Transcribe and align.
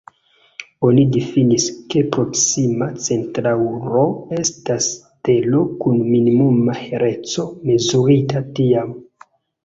Oni 0.85 1.01
difinis, 1.15 1.65
ke 1.93 1.99
Proksima 2.13 2.87
Centaŭro 3.07 4.05
estas 4.37 4.87
stelo 4.93 5.59
kun 5.83 5.99
minimuma 6.15 6.75
heleco 6.79 7.45
mezurita 7.73 8.43
tiam. 8.61 8.97